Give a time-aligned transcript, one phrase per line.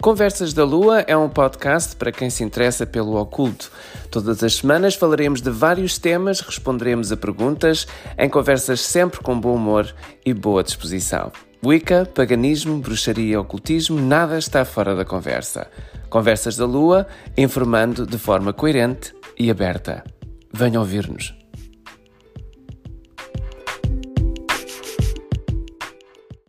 [0.00, 3.70] Conversas da Lua é um podcast para quem se interessa pelo oculto.
[4.10, 9.56] Todas as semanas falaremos de vários temas, responderemos a perguntas, em conversas sempre com bom
[9.56, 9.92] humor
[10.24, 11.32] e boa disposição.
[11.66, 15.68] Wicca, paganismo, bruxaria e ocultismo, nada está fora da conversa.
[16.08, 17.06] Conversas da Lua,
[17.36, 20.04] informando de forma coerente e aberta.
[20.54, 21.34] Venham ouvir-nos.